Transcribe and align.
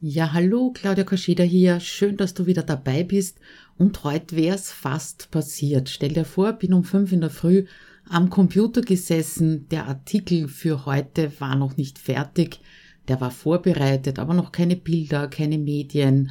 Ja, 0.00 0.32
hallo, 0.32 0.70
Claudia 0.72 1.02
Kascheda 1.02 1.42
hier. 1.42 1.80
Schön, 1.80 2.16
dass 2.16 2.32
du 2.32 2.46
wieder 2.46 2.62
dabei 2.62 3.02
bist. 3.02 3.40
Und 3.78 4.04
heute 4.04 4.36
wär's 4.36 4.70
fast 4.70 5.28
passiert. 5.32 5.88
Stell 5.88 6.12
dir 6.12 6.24
vor, 6.24 6.52
bin 6.52 6.72
um 6.72 6.84
fünf 6.84 7.10
in 7.10 7.20
der 7.20 7.30
Früh 7.30 7.64
am 8.08 8.30
Computer 8.30 8.80
gesessen. 8.80 9.66
Der 9.70 9.88
Artikel 9.88 10.46
für 10.46 10.86
heute 10.86 11.32
war 11.40 11.56
noch 11.56 11.76
nicht 11.76 11.98
fertig. 11.98 12.60
Der 13.08 13.20
war 13.20 13.32
vorbereitet, 13.32 14.20
aber 14.20 14.34
noch 14.34 14.52
keine 14.52 14.76
Bilder, 14.76 15.26
keine 15.26 15.58
Medien. 15.58 16.30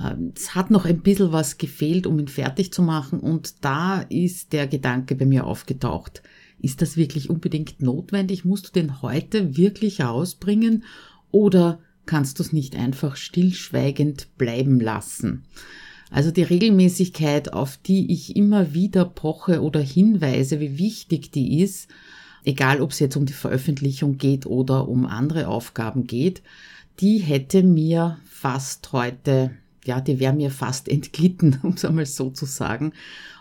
Ähm, 0.00 0.32
es 0.36 0.54
hat 0.54 0.70
noch 0.70 0.84
ein 0.84 1.00
bisschen 1.00 1.32
was 1.32 1.58
gefehlt, 1.58 2.06
um 2.06 2.20
ihn 2.20 2.28
fertig 2.28 2.72
zu 2.72 2.82
machen. 2.82 3.18
Und 3.18 3.64
da 3.64 4.02
ist 4.02 4.52
der 4.52 4.68
Gedanke 4.68 5.16
bei 5.16 5.26
mir 5.26 5.44
aufgetaucht. 5.44 6.22
Ist 6.60 6.82
das 6.82 6.96
wirklich 6.96 7.30
unbedingt 7.30 7.82
notwendig? 7.82 8.44
Musst 8.44 8.68
du 8.68 8.80
den 8.80 9.02
heute 9.02 9.56
wirklich 9.56 10.02
rausbringen? 10.02 10.84
Oder 11.32 11.80
kannst 12.08 12.38
du 12.38 12.42
es 12.42 12.52
nicht 12.52 12.74
einfach 12.74 13.14
stillschweigend 13.14 14.36
bleiben 14.36 14.80
lassen. 14.80 15.44
Also 16.10 16.30
die 16.30 16.42
Regelmäßigkeit, 16.42 17.52
auf 17.52 17.76
die 17.76 18.10
ich 18.12 18.34
immer 18.34 18.72
wieder 18.72 19.04
poche 19.04 19.62
oder 19.62 19.80
hinweise, 19.80 20.58
wie 20.58 20.78
wichtig 20.78 21.30
die 21.30 21.60
ist, 21.60 21.88
egal 22.44 22.80
ob 22.80 22.92
es 22.92 22.98
jetzt 22.98 23.16
um 23.16 23.26
die 23.26 23.34
Veröffentlichung 23.34 24.16
geht 24.16 24.46
oder 24.46 24.88
um 24.88 25.04
andere 25.04 25.48
Aufgaben 25.48 26.06
geht, 26.06 26.42
die 27.00 27.18
hätte 27.18 27.62
mir 27.62 28.18
fast 28.24 28.92
heute, 28.92 29.50
ja, 29.84 30.00
die 30.00 30.18
wäre 30.18 30.32
mir 30.32 30.50
fast 30.50 30.88
entglitten, 30.88 31.60
um 31.62 31.74
es 31.74 31.84
einmal 31.84 32.06
so 32.06 32.30
zu 32.30 32.46
sagen. 32.46 32.92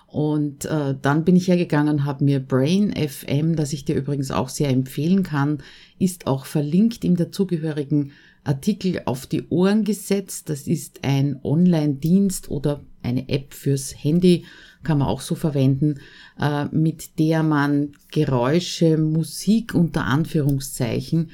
Und 0.07 0.65
äh, 0.65 0.95
dann 1.01 1.25
bin 1.25 1.35
ich 1.35 1.47
hergegangen, 1.47 2.05
habe 2.05 2.23
mir 2.23 2.39
Brain 2.39 2.93
FM, 2.95 3.55
das 3.55 3.73
ich 3.73 3.85
dir 3.85 3.95
übrigens 3.95 4.31
auch 4.31 4.49
sehr 4.49 4.69
empfehlen 4.69 5.23
kann, 5.23 5.59
ist 5.99 6.27
auch 6.27 6.45
verlinkt 6.45 7.03
im 7.03 7.15
dazugehörigen 7.15 8.11
Artikel 8.47 9.01
auf 9.05 9.27
die 9.27 9.47
Ohren 9.49 9.83
gesetzt. 9.83 10.49
Das 10.49 10.67
ist 10.67 11.03
ein 11.03 11.39
Online-Dienst 11.43 12.49
oder 12.49 12.81
eine 13.03 13.29
App 13.29 13.53
fürs 13.53 14.03
Handy, 14.03 14.45
kann 14.83 14.99
man 14.99 15.07
auch 15.07 15.21
so 15.21 15.35
verwenden, 15.35 15.99
äh, 16.39 16.65
mit 16.65 17.19
der 17.19 17.43
man 17.43 17.93
Geräusche, 18.11 18.97
Musik 18.97 19.73
unter 19.73 20.05
Anführungszeichen 20.05 21.31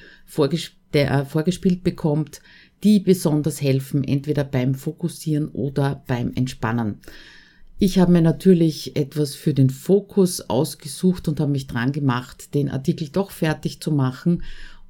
äh, 0.94 1.26
vorgespielt 1.26 1.84
bekommt, 1.84 2.42
die 2.84 3.00
besonders 3.00 3.62
helfen, 3.62 4.04
entweder 4.04 4.44
beim 4.44 4.76
Fokussieren 4.76 5.48
oder 5.48 6.04
beim 6.08 6.34
Entspannen. 6.34 7.00
Ich 7.80 8.00
habe 8.00 8.12
mir 8.12 8.22
natürlich 8.22 8.96
etwas 8.96 9.36
für 9.36 9.54
den 9.54 9.70
Fokus 9.70 10.42
ausgesucht 10.42 11.28
und 11.28 11.40
habe 11.40 11.52
mich 11.52 11.68
dran 11.68 11.92
gemacht, 11.92 12.54
den 12.54 12.70
Artikel 12.70 13.10
doch 13.10 13.32
fertig 13.32 13.82
zu 13.82 13.92
machen 13.92 14.44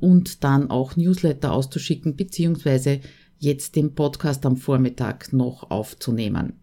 und 0.03 0.43
dann 0.43 0.69
auch 0.69 0.97
Newsletter 0.97 1.53
auszuschicken, 1.53 2.17
beziehungsweise 2.17 2.99
jetzt 3.39 3.77
den 3.77 3.95
Podcast 3.95 4.45
am 4.45 4.57
Vormittag 4.57 5.31
noch 5.31 5.71
aufzunehmen. 5.71 6.59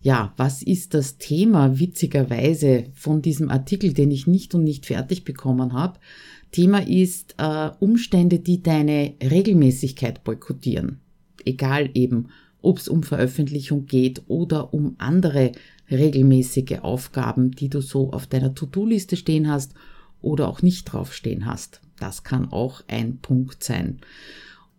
Ja, 0.00 0.34
was 0.36 0.62
ist 0.62 0.94
das 0.94 1.16
Thema 1.16 1.78
witzigerweise 1.78 2.86
von 2.94 3.22
diesem 3.22 3.50
Artikel, 3.50 3.92
den 3.92 4.10
ich 4.10 4.26
nicht 4.26 4.52
und 4.56 4.64
nicht 4.64 4.86
fertig 4.86 5.22
bekommen 5.22 5.74
habe? 5.74 6.00
Thema 6.50 6.84
ist 6.84 7.36
äh, 7.38 7.70
Umstände, 7.78 8.40
die 8.40 8.64
deine 8.64 9.14
Regelmäßigkeit 9.22 10.24
boykottieren. 10.24 11.00
Egal 11.44 11.88
eben, 11.94 12.30
ob 12.62 12.78
es 12.78 12.88
um 12.88 13.04
Veröffentlichung 13.04 13.86
geht 13.86 14.22
oder 14.26 14.74
um 14.74 14.96
andere 14.98 15.52
regelmäßige 15.88 16.80
Aufgaben, 16.82 17.52
die 17.52 17.68
du 17.68 17.80
so 17.80 18.12
auf 18.12 18.26
deiner 18.26 18.56
To-Do-Liste 18.56 19.16
stehen 19.16 19.48
hast 19.48 19.74
oder 20.20 20.48
auch 20.48 20.62
nicht 20.62 20.84
draufstehen 20.86 21.46
hast. 21.46 21.81
Das 22.02 22.24
kann 22.24 22.50
auch 22.50 22.82
ein 22.88 23.18
Punkt 23.18 23.62
sein. 23.62 24.00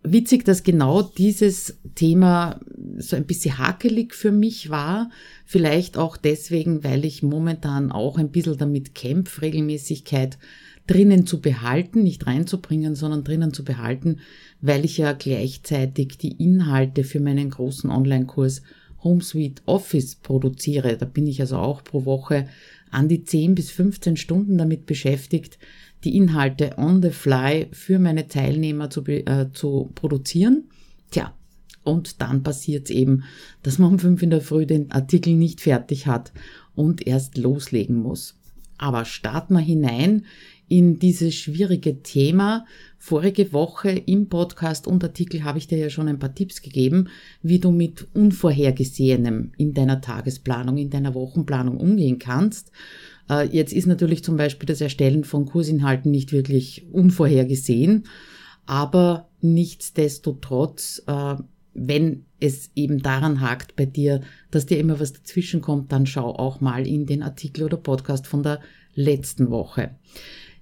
Witzig, 0.03 0.43
dass 0.43 0.63
genau 0.63 1.01
dieses 1.01 1.77
Thema 1.95 2.59
so 2.97 3.15
ein 3.15 3.25
bisschen 3.25 3.57
hakelig 3.57 4.13
für 4.13 4.33
mich 4.33 4.69
war. 4.69 5.09
Vielleicht 5.45 5.97
auch 5.97 6.17
deswegen, 6.17 6.83
weil 6.83 7.05
ich 7.05 7.23
momentan 7.23 7.93
auch 7.93 8.17
ein 8.17 8.29
bisschen 8.29 8.57
damit 8.57 8.93
kämpfe, 8.93 9.43
Regelmäßigkeit 9.43 10.37
drinnen 10.85 11.25
zu 11.25 11.39
behalten, 11.39 12.03
nicht 12.03 12.27
reinzubringen, 12.27 12.93
sondern 12.93 13.23
drinnen 13.23 13.53
zu 13.53 13.63
behalten, 13.63 14.19
weil 14.59 14.83
ich 14.83 14.97
ja 14.97 15.13
gleichzeitig 15.13 16.17
die 16.17 16.43
Inhalte 16.43 17.05
für 17.05 17.21
meinen 17.21 17.51
großen 17.51 17.89
Online-Kurs 17.89 18.63
HomeSuite 19.01 19.61
Office 19.65 20.15
produziere. 20.15 20.97
Da 20.97 21.05
bin 21.05 21.25
ich 21.25 21.39
also 21.39 21.55
auch 21.55 21.85
pro 21.85 22.03
Woche 22.03 22.47
an 22.91 23.07
die 23.07 23.23
10 23.23 23.55
bis 23.55 23.71
15 23.71 24.17
Stunden 24.17 24.57
damit 24.57 24.85
beschäftigt, 24.85 25.57
die 26.03 26.15
Inhalte 26.15 26.77
on 26.77 27.01
the 27.01 27.09
fly 27.09 27.67
für 27.71 27.99
meine 27.99 28.27
Teilnehmer 28.27 28.89
zu, 28.89 29.05
äh, 29.05 29.47
zu 29.53 29.91
produzieren. 29.95 30.65
Tja, 31.11 31.33
und 31.83 32.21
dann 32.21 32.43
passiert 32.43 32.85
es 32.85 32.95
eben, 32.95 33.23
dass 33.61 33.77
man 33.77 33.93
um 33.93 33.99
5 33.99 34.21
in 34.23 34.29
der 34.29 34.41
Früh 34.41 34.65
den 34.65 34.91
Artikel 34.91 35.33
nicht 35.33 35.61
fertig 35.61 36.07
hat 36.07 36.31
und 36.75 37.05
erst 37.05 37.37
loslegen 37.37 37.97
muss. 37.97 38.35
Aber 38.77 39.05
starten 39.05 39.53
wir 39.53 39.59
hinein 39.59 40.25
in 40.67 40.97
dieses 40.97 41.35
schwierige 41.35 42.01
Thema. 42.01 42.65
Vorige 42.97 43.53
Woche 43.53 43.91
im 43.91 44.29
Podcast 44.29 44.87
und 44.87 45.03
Artikel 45.03 45.43
habe 45.43 45.57
ich 45.57 45.67
dir 45.67 45.77
ja 45.77 45.89
schon 45.89 46.07
ein 46.07 46.19
paar 46.19 46.33
Tipps 46.33 46.61
gegeben, 46.61 47.09
wie 47.41 47.59
du 47.59 47.69
mit 47.69 48.07
Unvorhergesehenem 48.13 49.51
in 49.57 49.73
deiner 49.73 50.01
Tagesplanung, 50.01 50.77
in 50.77 50.89
deiner 50.89 51.13
Wochenplanung 51.13 51.77
umgehen 51.77 52.17
kannst. 52.17 52.71
Äh, 53.29 53.47
jetzt 53.47 53.73
ist 53.73 53.87
natürlich 53.87 54.23
zum 54.23 54.37
Beispiel 54.37 54.67
das 54.67 54.81
Erstellen 54.81 55.23
von 55.23 55.45
Kursinhalten 55.45 56.11
nicht 56.11 56.31
wirklich 56.31 56.85
unvorhergesehen, 56.91 58.05
aber 58.65 59.29
nichtsdestotrotz, 59.41 61.03
äh, 61.07 61.35
wenn 61.73 62.25
es 62.39 62.69
eben 62.75 63.01
daran 63.01 63.41
hakt 63.41 63.75
bei 63.75 63.85
dir, 63.85 64.21
dass 64.51 64.65
dir 64.65 64.77
immer 64.77 64.99
was 64.99 65.13
dazwischen 65.13 65.61
kommt, 65.61 65.91
dann 65.91 66.05
schau 66.05 66.29
auch 66.35 66.61
mal 66.61 66.85
in 66.85 67.05
den 67.05 67.23
Artikel 67.23 67.63
oder 67.63 67.77
Podcast 67.77 68.27
von 68.27 68.43
der 68.43 68.59
letzten 68.95 69.49
Woche. 69.49 69.95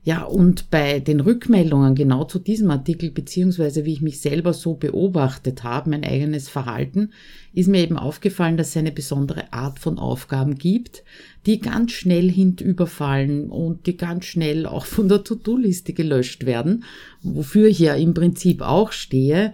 Ja, 0.04 0.24
und 0.24 0.72
bei 0.72 1.00
den 1.00 1.20
Rückmeldungen 1.20 1.94
genau 1.94 2.24
zu 2.24 2.40
diesem 2.40 2.72
Artikel, 2.72 3.12
beziehungsweise 3.12 3.86
wie 3.86 3.94
ich 3.94 4.02
mich 4.02 4.20
selber 4.20 4.52
so 4.52 4.74
beobachtet 4.74 5.64
habe, 5.64 5.92
mein 5.92 6.04
eigenes 6.04 6.50
Verhalten, 6.50 7.12
ist 7.54 7.68
mir 7.68 7.82
eben 7.82 7.98
aufgefallen, 7.98 8.58
dass 8.58 8.70
es 8.70 8.78
eine 8.78 8.92
besondere 8.92 9.54
Art 9.54 9.78
von 9.78 10.00
Aufgaben 10.00 10.56
gibt, 10.56 11.04
die 11.46 11.60
ganz 11.60 11.92
schnell 11.92 12.32
hinüberfallen 12.32 13.52
und 13.52 13.86
die 13.86 13.96
ganz 13.96 14.26
schnell 14.26 14.66
auch 14.66 14.86
von 14.86 15.08
der 15.08 15.24
To-Do-Liste 15.24 15.94
gelöscht 15.94 16.48
werden, 16.48 16.84
wofür 17.22 17.68
ich 17.68 17.78
ja 17.78 17.94
im 17.94 18.16
Prinzip 18.16 18.64
auch 18.64 18.94
stehe, 18.94 19.54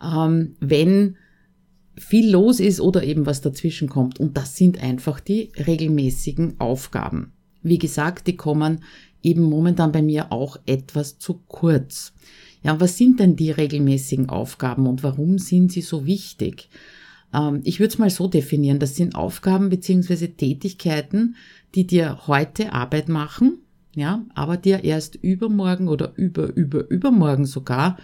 ähm, 0.00 0.54
wenn 0.60 1.16
viel 1.96 2.30
los 2.30 2.60
ist 2.60 2.80
oder 2.80 3.02
eben 3.02 3.26
was 3.26 3.40
dazwischen 3.40 3.88
kommt. 3.88 4.20
Und 4.20 4.36
das 4.36 4.54
sind 4.54 4.80
einfach 4.80 5.18
die 5.18 5.50
regelmäßigen 5.56 6.60
Aufgaben. 6.60 7.32
Wie 7.62 7.78
gesagt, 7.78 8.28
die 8.28 8.36
kommen 8.36 8.84
eben 9.22 9.42
momentan 9.42 9.92
bei 9.92 10.02
mir 10.02 10.32
auch 10.32 10.58
etwas 10.66 11.18
zu 11.18 11.40
kurz. 11.48 12.12
Ja, 12.62 12.80
was 12.80 12.96
sind 12.96 13.20
denn 13.20 13.36
die 13.36 13.50
regelmäßigen 13.50 14.28
Aufgaben 14.28 14.86
und 14.86 15.02
warum 15.02 15.38
sind 15.38 15.72
sie 15.72 15.82
so 15.82 16.06
wichtig? 16.06 16.68
Ähm, 17.32 17.60
ich 17.64 17.80
würde 17.80 17.92
es 17.92 17.98
mal 17.98 18.10
so 18.10 18.28
definieren, 18.28 18.78
das 18.78 18.96
sind 18.96 19.14
Aufgaben 19.14 19.68
beziehungsweise 19.68 20.28
Tätigkeiten, 20.30 21.36
die 21.74 21.86
dir 21.86 22.26
heute 22.26 22.72
Arbeit 22.72 23.08
machen, 23.08 23.58
ja, 23.94 24.24
aber 24.34 24.56
dir 24.56 24.84
erst 24.84 25.16
übermorgen 25.16 25.88
oder 25.88 26.12
über, 26.16 26.54
über, 26.54 26.88
übermorgen 26.88 27.46
sogar 27.46 27.98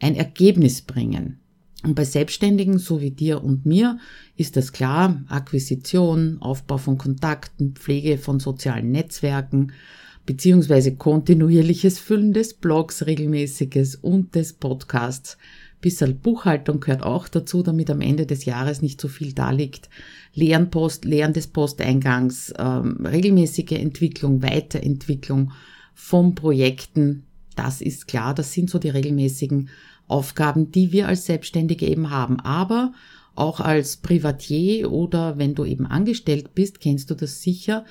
ein 0.00 0.14
Ergebnis 0.14 0.82
bringen. 0.82 1.38
Und 1.82 1.94
bei 1.94 2.04
Selbstständigen, 2.04 2.78
so 2.78 3.00
wie 3.00 3.10
dir 3.10 3.44
und 3.44 3.64
mir, 3.64 3.98
ist 4.36 4.56
das 4.56 4.72
klar, 4.72 5.22
Akquisition, 5.28 6.38
Aufbau 6.40 6.78
von 6.78 6.98
Kontakten, 6.98 7.74
Pflege 7.74 8.18
von 8.18 8.40
sozialen 8.40 8.90
Netzwerken, 8.90 9.72
beziehungsweise 10.26 10.96
kontinuierliches 10.96 11.98
Füllen 11.98 12.32
des 12.32 12.54
Blogs, 12.54 13.06
regelmäßiges 13.06 13.94
und 13.96 14.34
des 14.34 14.52
Podcasts. 14.52 15.38
Bisschen 15.80 16.18
Buchhaltung 16.18 16.80
gehört 16.80 17.04
auch 17.04 17.28
dazu, 17.28 17.62
damit 17.62 17.90
am 17.90 18.00
Ende 18.00 18.26
des 18.26 18.44
Jahres 18.44 18.82
nicht 18.82 19.00
so 19.00 19.08
viel 19.08 19.32
da 19.32 19.50
liegt. 19.50 19.88
Lernpost, 20.34 21.04
Lehren 21.04 21.32
des 21.32 21.46
Posteingangs, 21.46 22.52
ähm, 22.58 23.06
regelmäßige 23.06 23.72
Entwicklung, 23.72 24.42
Weiterentwicklung 24.42 25.52
von 25.94 26.34
Projekten. 26.34 27.24
Das 27.54 27.80
ist 27.80 28.08
klar, 28.08 28.34
das 28.34 28.52
sind 28.52 28.68
so 28.68 28.78
die 28.78 28.90
regelmäßigen 28.90 29.68
Aufgaben, 30.08 30.72
die 30.72 30.92
wir 30.92 31.08
als 31.08 31.26
Selbstständige 31.26 31.86
eben 31.86 32.10
haben. 32.10 32.40
Aber 32.40 32.92
auch 33.34 33.60
als 33.60 33.98
Privatier 33.98 34.90
oder 34.90 35.38
wenn 35.38 35.54
du 35.54 35.64
eben 35.64 35.86
angestellt 35.86 36.54
bist, 36.54 36.80
kennst 36.80 37.10
du 37.10 37.14
das 37.14 37.42
sicher 37.42 37.84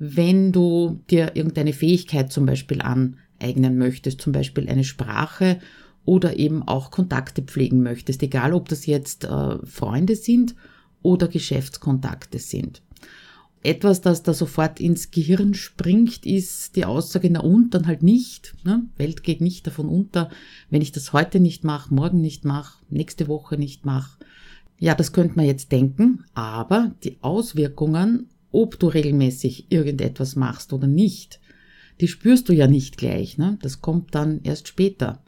wenn 0.00 0.50
du 0.50 1.02
dir 1.10 1.36
irgendeine 1.36 1.74
Fähigkeit 1.74 2.32
zum 2.32 2.46
Beispiel 2.46 2.80
aneignen 2.80 3.76
möchtest, 3.76 4.22
zum 4.22 4.32
Beispiel 4.32 4.68
eine 4.68 4.82
Sprache 4.82 5.60
oder 6.06 6.38
eben 6.38 6.62
auch 6.66 6.90
Kontakte 6.90 7.42
pflegen 7.42 7.82
möchtest, 7.82 8.22
egal 8.22 8.54
ob 8.54 8.68
das 8.70 8.86
jetzt 8.86 9.24
äh, 9.24 9.58
Freunde 9.66 10.16
sind 10.16 10.54
oder 11.02 11.28
Geschäftskontakte 11.28 12.38
sind. 12.38 12.82
etwas, 13.62 14.00
das 14.00 14.22
da 14.22 14.32
sofort 14.32 14.80
ins 14.80 15.10
Gehirn 15.10 15.52
springt, 15.52 16.24
ist 16.24 16.76
die 16.76 16.86
Aussage, 16.86 17.28
na 17.30 17.40
und, 17.40 17.74
dann 17.74 17.86
halt 17.86 18.02
nicht. 18.02 18.54
Ne? 18.64 18.86
Welt 18.96 19.22
geht 19.22 19.42
nicht 19.42 19.66
davon 19.66 19.90
unter, 19.90 20.30
wenn 20.70 20.80
ich 20.80 20.92
das 20.92 21.12
heute 21.12 21.40
nicht 21.40 21.62
mache, 21.62 21.92
morgen 21.92 22.22
nicht 22.22 22.46
mache, 22.46 22.82
nächste 22.88 23.28
Woche 23.28 23.58
nicht 23.58 23.84
mache. 23.84 24.18
Ja, 24.78 24.94
das 24.94 25.12
könnte 25.12 25.36
man 25.36 25.44
jetzt 25.44 25.72
denken, 25.72 26.24
aber 26.32 26.92
die 27.04 27.18
Auswirkungen, 27.20 28.29
ob 28.52 28.78
du 28.78 28.88
regelmäßig 28.88 29.66
irgendetwas 29.70 30.36
machst 30.36 30.72
oder 30.72 30.86
nicht, 30.86 31.40
die 32.00 32.08
spürst 32.08 32.48
du 32.48 32.52
ja 32.52 32.66
nicht 32.66 32.96
gleich. 32.96 33.38
Ne? 33.38 33.58
Das 33.62 33.80
kommt 33.80 34.14
dann 34.14 34.40
erst 34.42 34.68
später. 34.68 35.22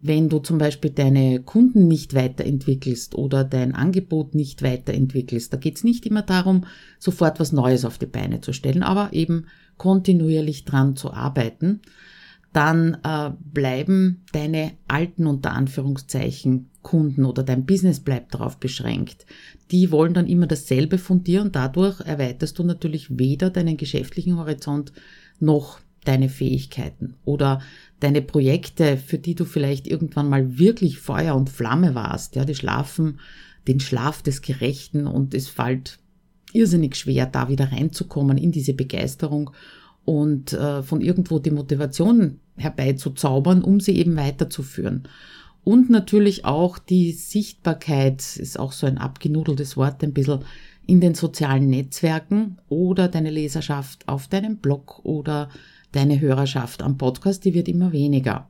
Wenn 0.00 0.28
du 0.28 0.40
zum 0.40 0.58
Beispiel 0.58 0.90
deine 0.90 1.42
Kunden 1.42 1.86
nicht 1.86 2.14
weiterentwickelst 2.14 3.14
oder 3.14 3.44
dein 3.44 3.74
Angebot 3.74 4.34
nicht 4.34 4.62
weiterentwickelst, 4.62 5.52
da 5.52 5.56
geht 5.56 5.76
es 5.76 5.84
nicht 5.84 6.06
immer 6.06 6.22
darum, 6.22 6.64
sofort 6.98 7.38
was 7.38 7.52
Neues 7.52 7.84
auf 7.84 7.98
die 7.98 8.06
Beine 8.06 8.40
zu 8.40 8.52
stellen, 8.52 8.82
aber 8.82 9.12
eben 9.12 9.46
kontinuierlich 9.76 10.64
dran 10.64 10.96
zu 10.96 11.12
arbeiten, 11.12 11.80
dann 12.52 12.98
äh, 13.02 13.30
bleiben 13.52 14.24
deine 14.32 14.72
alten 14.88 15.26
unter 15.26 15.52
Anführungszeichen 15.52 16.68
Kunden 16.82 17.24
oder 17.24 17.42
dein 17.42 17.64
Business 17.64 18.00
bleibt 18.00 18.34
darauf 18.34 18.58
beschränkt. 18.58 19.24
Die 19.70 19.90
wollen 19.90 20.14
dann 20.14 20.26
immer 20.26 20.46
dasselbe 20.46 20.98
von 20.98 21.22
dir 21.24 21.42
und 21.42 21.56
dadurch 21.56 22.00
erweiterst 22.00 22.58
du 22.58 22.64
natürlich 22.64 23.18
weder 23.18 23.50
deinen 23.50 23.76
geschäftlichen 23.76 24.36
Horizont 24.36 24.92
noch 25.38 25.80
deine 26.04 26.28
Fähigkeiten 26.28 27.14
oder 27.24 27.60
deine 28.00 28.22
Projekte, 28.22 28.96
für 28.96 29.18
die 29.18 29.36
du 29.36 29.44
vielleicht 29.44 29.86
irgendwann 29.86 30.28
mal 30.28 30.58
wirklich 30.58 30.98
Feuer 30.98 31.36
und 31.36 31.48
Flamme 31.48 31.94
warst, 31.94 32.34
ja, 32.34 32.44
die 32.44 32.56
schlafen 32.56 33.20
den 33.68 33.78
Schlaf 33.78 34.22
des 34.22 34.42
Gerechten 34.42 35.06
und 35.06 35.34
es 35.34 35.48
fällt 35.48 36.00
irrsinnig 36.52 36.96
schwer, 36.96 37.26
da 37.26 37.48
wieder 37.48 37.70
reinzukommen 37.70 38.36
in 38.36 38.50
diese 38.50 38.74
Begeisterung 38.74 39.52
und 40.04 40.52
äh, 40.52 40.82
von 40.82 41.00
irgendwo 41.00 41.38
die 41.38 41.50
Motivation 41.50 42.40
herbeizuzaubern, 42.56 43.62
um 43.62 43.80
sie 43.80 43.96
eben 43.96 44.16
weiterzuführen. 44.16 45.04
Und 45.64 45.90
natürlich 45.90 46.44
auch 46.44 46.78
die 46.78 47.12
Sichtbarkeit, 47.12 48.36
ist 48.36 48.58
auch 48.58 48.72
so 48.72 48.86
ein 48.86 48.98
abgenudeltes 48.98 49.76
Wort, 49.76 50.02
ein 50.02 50.12
bisschen 50.12 50.40
in 50.86 51.00
den 51.00 51.14
sozialen 51.14 51.70
Netzwerken 51.70 52.58
oder 52.68 53.06
deine 53.08 53.30
Leserschaft 53.30 54.08
auf 54.08 54.26
deinem 54.26 54.56
Blog 54.56 55.04
oder 55.04 55.48
deine 55.92 56.20
Hörerschaft 56.20 56.82
am 56.82 56.98
Podcast, 56.98 57.44
die 57.44 57.54
wird 57.54 57.68
immer 57.68 57.92
weniger. 57.92 58.48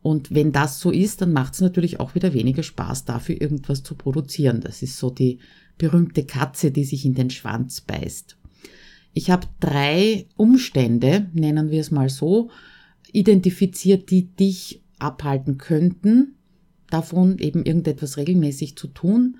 Und 0.00 0.32
wenn 0.32 0.52
das 0.52 0.80
so 0.80 0.90
ist, 0.90 1.20
dann 1.20 1.32
macht 1.32 1.54
es 1.54 1.60
natürlich 1.60 2.00
auch 2.00 2.14
wieder 2.14 2.32
weniger 2.32 2.62
Spaß, 2.62 3.04
dafür 3.04 3.40
irgendwas 3.40 3.82
zu 3.82 3.94
produzieren. 3.94 4.60
Das 4.60 4.80
ist 4.80 4.96
so 4.96 5.10
die 5.10 5.40
berühmte 5.76 6.24
Katze, 6.24 6.70
die 6.70 6.84
sich 6.84 7.04
in 7.04 7.14
den 7.14 7.30
Schwanz 7.30 7.80
beißt. 7.82 8.37
Ich 9.18 9.30
habe 9.30 9.48
drei 9.58 10.26
Umstände, 10.36 11.28
nennen 11.32 11.72
wir 11.72 11.80
es 11.80 11.90
mal 11.90 12.08
so, 12.08 12.50
identifiziert, 13.10 14.12
die 14.12 14.28
dich 14.28 14.80
abhalten 15.00 15.58
könnten, 15.58 16.36
davon 16.88 17.40
eben 17.40 17.64
irgendetwas 17.64 18.16
regelmäßig 18.16 18.76
zu 18.76 18.86
tun, 18.86 19.38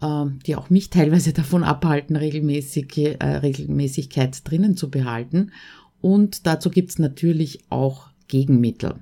äh, 0.00 0.24
die 0.44 0.56
auch 0.56 0.70
mich 0.70 0.90
teilweise 0.90 1.32
davon 1.32 1.62
abhalten, 1.62 2.16
regelmäßige, 2.16 3.14
äh, 3.20 3.24
Regelmäßigkeit 3.24 4.40
drinnen 4.42 4.76
zu 4.76 4.90
behalten. 4.90 5.52
Und 6.00 6.44
dazu 6.44 6.68
gibt's 6.68 6.98
natürlich 6.98 7.60
auch 7.70 8.08
Gegenmittel. 8.26 8.96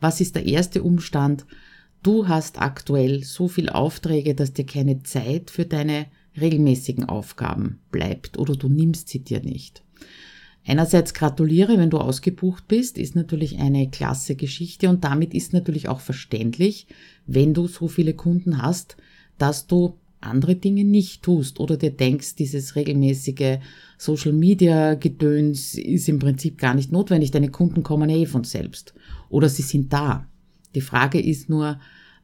Was 0.00 0.22
ist 0.22 0.36
der 0.36 0.46
erste 0.46 0.82
Umstand? 0.82 1.44
Du 2.02 2.28
hast 2.28 2.62
aktuell 2.62 3.22
so 3.24 3.48
viel 3.48 3.68
Aufträge, 3.68 4.34
dass 4.34 4.54
dir 4.54 4.64
keine 4.64 5.02
Zeit 5.02 5.50
für 5.50 5.66
deine 5.66 6.06
regelmäßigen 6.40 7.04
Aufgaben 7.04 7.80
bleibt 7.90 8.38
oder 8.38 8.56
du 8.56 8.68
nimmst 8.68 9.08
sie 9.08 9.20
dir 9.20 9.40
nicht. 9.40 9.82
Einerseits 10.66 11.12
gratuliere, 11.12 11.76
wenn 11.76 11.90
du 11.90 11.98
ausgebucht 11.98 12.66
bist, 12.68 12.96
ist 12.96 13.14
natürlich 13.14 13.58
eine 13.58 13.90
klasse 13.90 14.34
Geschichte 14.34 14.88
und 14.88 15.04
damit 15.04 15.34
ist 15.34 15.52
natürlich 15.52 15.88
auch 15.88 16.00
verständlich, 16.00 16.86
wenn 17.26 17.52
du 17.52 17.66
so 17.66 17.86
viele 17.86 18.14
Kunden 18.14 18.62
hast, 18.62 18.96
dass 19.36 19.66
du 19.66 19.98
andere 20.20 20.56
Dinge 20.56 20.84
nicht 20.84 21.22
tust 21.22 21.60
oder 21.60 21.76
dir 21.76 21.90
denkst, 21.90 22.36
dieses 22.36 22.76
regelmäßige 22.76 23.58
Social 23.98 24.32
Media 24.32 24.94
Gedöns 24.94 25.74
ist 25.74 26.08
im 26.08 26.18
Prinzip 26.18 26.56
gar 26.56 26.74
nicht 26.74 26.90
notwendig, 26.90 27.30
deine 27.30 27.50
Kunden 27.50 27.82
kommen 27.82 28.08
eh 28.08 28.24
von 28.24 28.44
selbst 28.44 28.94
oder 29.28 29.50
sie 29.50 29.62
sind 29.62 29.92
da. 29.92 30.26
Die 30.74 30.80
Frage 30.80 31.20
ist 31.20 31.50
nur, 31.50 31.78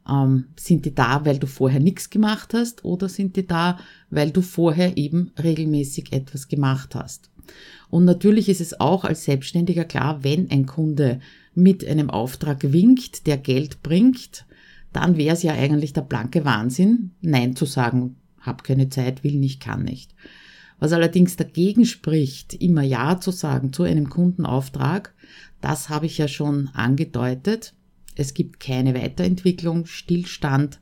ähm, 0.09 0.45
sind 0.55 0.85
die 0.85 0.95
da, 0.95 1.25
weil 1.25 1.39
du 1.39 1.47
vorher 1.47 1.79
nichts 1.79 2.09
gemacht 2.09 2.53
hast 2.53 2.83
oder 2.85 3.09
sind 3.09 3.35
die 3.35 3.45
da, 3.45 3.79
weil 4.09 4.31
du 4.31 4.41
vorher 4.41 4.97
eben 4.97 5.31
regelmäßig 5.41 6.13
etwas 6.13 6.47
gemacht 6.47 6.95
hast? 6.95 7.29
Und 7.89 8.05
natürlich 8.05 8.49
ist 8.49 8.61
es 8.61 8.79
auch 8.79 9.03
als 9.03 9.25
Selbstständiger 9.25 9.85
klar, 9.85 10.23
wenn 10.23 10.49
ein 10.49 10.65
Kunde 10.65 11.19
mit 11.53 11.85
einem 11.85 12.09
Auftrag 12.09 12.71
winkt, 12.71 13.27
der 13.27 13.37
Geld 13.37 13.83
bringt, 13.83 14.45
dann 14.93 15.17
wäre 15.17 15.35
es 15.35 15.43
ja 15.43 15.53
eigentlich 15.53 15.93
der 15.93 16.01
blanke 16.01 16.45
Wahnsinn, 16.45 17.11
Nein 17.21 17.55
zu 17.55 17.65
sagen, 17.65 18.17
hab 18.39 18.63
keine 18.63 18.89
Zeit, 18.89 19.23
will 19.23 19.37
nicht, 19.37 19.61
kann 19.61 19.83
nicht. 19.83 20.13
Was 20.79 20.93
allerdings 20.93 21.35
dagegen 21.35 21.85
spricht, 21.85 22.55
immer 22.55 22.81
Ja 22.81 23.19
zu 23.19 23.31
sagen 23.31 23.71
zu 23.71 23.83
einem 23.83 24.09
Kundenauftrag, 24.09 25.13
das 25.61 25.89
habe 25.89 26.07
ich 26.07 26.17
ja 26.17 26.27
schon 26.27 26.69
angedeutet. 26.73 27.73
Es 28.15 28.33
gibt 28.33 28.59
keine 28.59 28.93
Weiterentwicklung, 28.93 29.85
Stillstand 29.85 30.79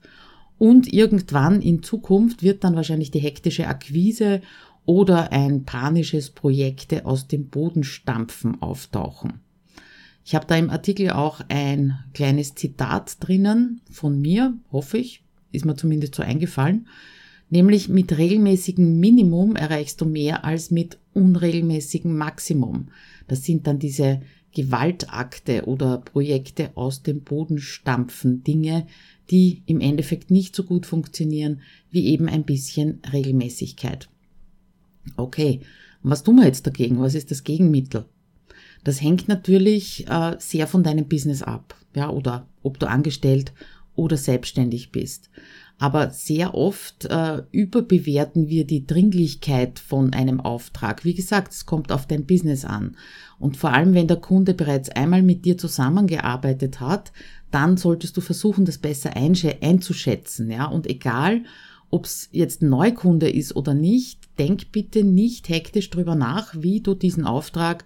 und 0.58 0.92
irgendwann 0.92 1.62
in 1.62 1.84
Zukunft 1.84 2.44
wird 2.44 2.64
dann 2.64 2.76
wahrscheinlich 2.76 3.12
die 3.12 3.20
hektische 3.20 3.68
Akquise 3.68 4.42
oder 4.86 5.32
ein 5.32 5.64
panisches 5.64 6.32
Projekte 6.32 7.06
aus 7.06 7.28
dem 7.28 7.48
Boden 7.48 7.84
stampfen 7.84 8.62
auftauchen. 8.62 9.40
Ich 10.26 10.36
habe 10.36 10.46
da 10.46 10.56
im 10.58 10.70
Artikel 10.70 11.12
auch 11.12 11.42
ein 11.48 11.98
kleines 12.14 12.56
Zitat 12.56 13.18
drinnen 13.20 13.82
von 13.90 14.20
mir, 14.20 14.54
hoffe 14.72 14.98
ich, 14.98 15.24
ist 15.52 15.66
mir 15.66 15.76
zumindest 15.76 16.16
so 16.16 16.24
eingefallen, 16.24 16.88
nämlich 17.50 17.90
mit 17.90 18.18
regelmäßigem 18.18 19.00
Minimum 19.00 19.56
erreichst 19.56 20.02
du 20.02 20.06
mehr 20.06 20.44
als 20.44 20.72
mit 20.72 21.00
unregelmäßigem 21.14 22.16
Maximum. 22.16 22.90
Das 23.28 23.44
sind 23.44 23.66
dann 23.66 23.80
diese 23.80 24.22
Gewaltakte 24.54 25.66
oder 25.66 26.00
Projekte 26.00 26.72
aus 26.76 27.04
dem 27.04 27.22
Boden 27.22 27.60
stampfen, 27.60 28.44
Dinge, 28.44 28.88
die 29.30 29.64
im 29.66 29.80
Endeffekt 29.80 30.32
nicht 30.32 30.56
so 30.56 30.64
gut 30.64 30.86
funktionieren 30.86 31.62
wie 31.92 32.08
eben 32.08 32.28
ein 32.28 32.44
bisschen 32.44 33.02
Regelmäßigkeit. 33.12 34.10
Okay, 35.18 35.62
was 36.02 36.24
tun 36.24 36.38
wir 36.38 36.46
jetzt 36.46 36.66
dagegen? 36.66 37.00
Was 37.00 37.16
ist 37.16 37.32
das 37.32 37.44
Gegenmittel? 37.44 38.06
Das 38.84 39.02
hängt 39.02 39.28
natürlich 39.28 40.08
äh, 40.08 40.36
sehr 40.40 40.68
von 40.68 40.84
deinem 40.84 41.08
Business 41.08 41.44
ab, 41.44 41.76
ja, 41.96 42.10
oder 42.10 42.48
ob 42.64 42.80
du 42.80 42.88
angestellt 42.88 43.54
oder 44.00 44.18
selbstständig 44.18 44.92
bist. 44.92 45.30
Aber 45.78 46.10
sehr 46.10 46.56
oft 46.56 47.06
äh, 47.06 47.44
überbewerten 47.52 48.50
wir 48.50 48.66
die 48.66 48.86
Dringlichkeit 48.86 49.80
von 49.80 50.14
einem 50.14 50.42
Auftrag. 50.42 51.06
Wie 51.06 51.14
gesagt, 51.14 51.54
es 51.54 51.66
kommt 51.66 51.92
auf 51.92 52.06
dein 52.06 52.26
Business 52.26 52.66
an. 52.66 52.98
Und 53.40 53.56
vor 53.56 53.72
allem, 53.72 53.94
wenn 53.94 54.08
der 54.08 54.18
Kunde 54.18 54.54
bereits 54.54 54.90
einmal 54.90 55.22
mit 55.22 55.46
dir 55.46 55.58
zusammengearbeitet 55.58 56.82
hat, 56.82 57.14
dann 57.52 57.78
solltest 57.78 58.18
du 58.18 58.22
versuchen, 58.22 58.66
das 58.66 58.78
besser 58.78 59.16
einzuschätzen. 59.16 60.52
Ja? 60.52 60.66
Und 60.66 60.86
egal, 60.86 61.44
ob 61.90 62.06
es 62.06 62.28
jetzt 62.34 62.62
ein 62.62 62.70
Neukunde 62.70 63.30
ist 63.30 63.56
oder 63.56 63.74
nicht, 63.74 64.20
denk 64.38 64.74
bitte 64.74 65.06
nicht 65.06 65.48
hektisch 65.48 65.90
drüber 65.90 66.16
nach, 66.16 66.56
wie 66.58 66.82
du 66.82 66.94
diesen 66.94 67.26
Auftrag 67.26 67.86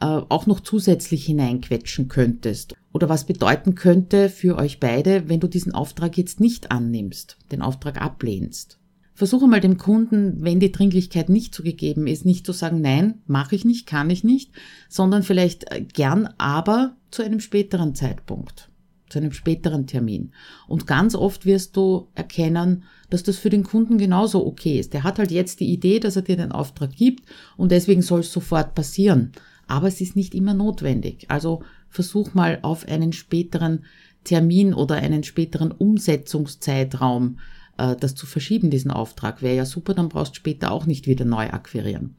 äh, 0.00 0.04
auch 0.04 0.46
noch 0.46 0.60
zusätzlich 0.60 1.24
hineinquetschen 1.24 2.08
könntest. 2.08 2.74
Oder 2.92 3.08
was 3.08 3.24
bedeuten 3.24 3.74
könnte 3.74 4.28
für 4.28 4.56
euch 4.56 4.80
beide, 4.80 5.28
wenn 5.28 5.40
du 5.40 5.46
diesen 5.46 5.74
Auftrag 5.74 6.18
jetzt 6.18 6.40
nicht 6.40 6.72
annimmst, 6.72 7.38
den 7.52 7.62
Auftrag 7.62 8.00
ablehnst. 8.00 8.80
Versuche 9.14 9.46
mal 9.46 9.60
dem 9.60 9.76
Kunden, 9.76 10.38
wenn 10.40 10.60
die 10.60 10.72
Dringlichkeit 10.72 11.28
nicht 11.28 11.54
so 11.54 11.62
gegeben 11.62 12.06
ist, 12.06 12.24
nicht 12.24 12.46
zu 12.46 12.52
sagen, 12.52 12.80
nein, 12.80 13.20
mache 13.26 13.54
ich 13.54 13.66
nicht, 13.66 13.86
kann 13.86 14.08
ich 14.08 14.24
nicht, 14.24 14.50
sondern 14.88 15.22
vielleicht 15.22 15.70
äh, 15.70 15.82
gern, 15.82 16.30
aber 16.38 16.96
zu 17.10 17.22
einem 17.22 17.40
späteren 17.40 17.94
Zeitpunkt, 17.94 18.70
zu 19.10 19.18
einem 19.18 19.32
späteren 19.32 19.86
Termin. 19.86 20.32
Und 20.68 20.86
ganz 20.86 21.14
oft 21.14 21.44
wirst 21.44 21.76
du 21.76 22.08
erkennen, 22.14 22.84
dass 23.10 23.22
das 23.22 23.36
für 23.36 23.50
den 23.50 23.62
Kunden 23.62 23.98
genauso 23.98 24.46
okay 24.46 24.80
ist. 24.80 24.94
Der 24.94 25.04
hat 25.04 25.18
halt 25.18 25.30
jetzt 25.30 25.60
die 25.60 25.70
Idee, 25.70 26.00
dass 26.00 26.16
er 26.16 26.22
dir 26.22 26.38
den 26.38 26.50
Auftrag 26.50 26.96
gibt 26.96 27.28
und 27.58 27.72
deswegen 27.72 28.02
soll 28.02 28.20
es 28.20 28.32
sofort 28.32 28.74
passieren 28.74 29.32
aber 29.70 29.88
es 29.88 30.00
ist 30.00 30.16
nicht 30.16 30.34
immer 30.34 30.54
notwendig. 30.54 31.26
Also 31.28 31.62
versuch 31.88 32.34
mal 32.34 32.58
auf 32.62 32.86
einen 32.88 33.12
späteren 33.12 33.84
Termin 34.24 34.74
oder 34.74 34.96
einen 34.96 35.22
späteren 35.22 35.72
Umsetzungszeitraum 35.72 37.38
äh, 37.78 37.96
das 37.96 38.14
zu 38.14 38.26
verschieben, 38.26 38.70
diesen 38.70 38.90
Auftrag. 38.90 39.42
Wäre 39.42 39.56
ja 39.56 39.64
super, 39.64 39.94
dann 39.94 40.08
brauchst 40.08 40.32
du 40.32 40.36
später 40.36 40.72
auch 40.72 40.86
nicht 40.86 41.06
wieder 41.06 41.24
neu 41.24 41.50
akquirieren. 41.50 42.16